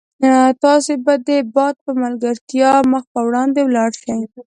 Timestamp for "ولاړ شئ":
3.63-4.21